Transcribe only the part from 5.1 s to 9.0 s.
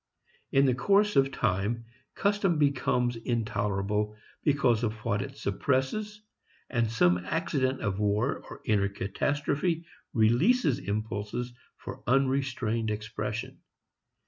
it suppresses and some accident of war or inner